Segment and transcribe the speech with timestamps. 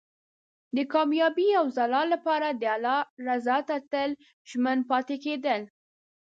[0.75, 4.09] د کامیابۍ او ځلا لپاره د الله رضا ته تل
[4.49, 5.61] ژمن پاتې کېدل.